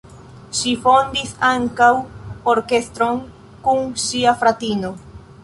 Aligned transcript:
Ŝi 0.59 0.69
fondis 0.85 1.33
ankaŭ 1.49 1.89
orkestron 2.55 3.21
kun 3.69 3.87
ŝia 4.07 4.35
fratino. 4.43 4.93